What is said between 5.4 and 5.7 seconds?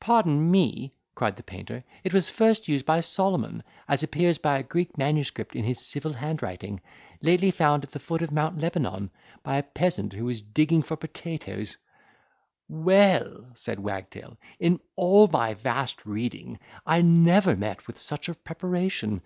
in